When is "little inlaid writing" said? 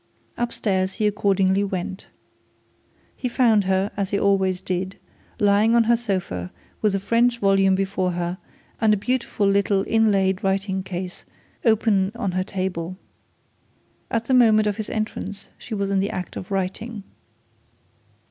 9.45-10.81